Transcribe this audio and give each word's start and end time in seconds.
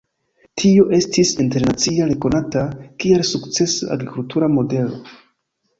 Tio 0.61 0.85
estis 0.99 1.33
internacia 1.43 2.09
rekonata, 2.13 2.65
kiel 3.05 3.25
sukcesa 3.35 3.95
agrikultura 3.99 4.53
modelo. 4.59 5.05